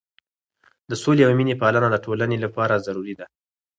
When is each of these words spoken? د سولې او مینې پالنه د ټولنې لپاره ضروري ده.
د 0.89 0.91
سولې 1.03 1.23
او 1.27 1.31
مینې 1.37 1.55
پالنه 1.61 1.87
د 1.91 1.95
ټولنې 2.05 2.37
لپاره 2.45 2.83
ضروري 2.85 3.13
ده. 3.19 3.25